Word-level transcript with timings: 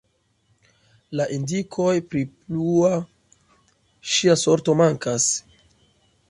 La 1.19 1.27
indikoj 1.35 1.91
pri 2.13 2.23
plua 2.37 2.89
ŝia 4.15 4.37
sorto 4.47 4.77
mankas. 4.81 5.29